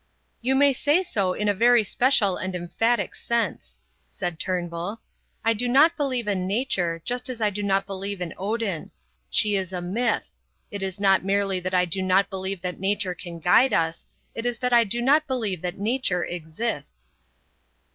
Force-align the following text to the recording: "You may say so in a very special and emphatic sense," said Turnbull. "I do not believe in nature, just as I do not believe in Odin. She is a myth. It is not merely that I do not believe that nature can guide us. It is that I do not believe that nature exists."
"You 0.41 0.55
may 0.55 0.73
say 0.73 1.03
so 1.03 1.33
in 1.33 1.47
a 1.47 1.53
very 1.53 1.83
special 1.83 2.35
and 2.35 2.55
emphatic 2.55 3.13
sense," 3.13 3.79
said 4.07 4.39
Turnbull. 4.39 4.99
"I 5.45 5.53
do 5.53 5.67
not 5.67 5.95
believe 5.95 6.27
in 6.27 6.47
nature, 6.47 7.03
just 7.05 7.29
as 7.29 7.39
I 7.39 7.51
do 7.51 7.61
not 7.61 7.85
believe 7.85 8.19
in 8.19 8.33
Odin. 8.35 8.89
She 9.29 9.55
is 9.55 9.71
a 9.71 9.79
myth. 9.79 10.27
It 10.71 10.81
is 10.81 10.99
not 10.99 11.23
merely 11.23 11.59
that 11.59 11.75
I 11.75 11.85
do 11.85 12.01
not 12.01 12.31
believe 12.31 12.63
that 12.63 12.79
nature 12.79 13.13
can 13.13 13.37
guide 13.39 13.73
us. 13.75 14.07
It 14.33 14.47
is 14.47 14.57
that 14.57 14.73
I 14.73 14.85
do 14.85 15.03
not 15.03 15.27
believe 15.27 15.61
that 15.61 15.77
nature 15.77 16.23
exists." 16.25 17.13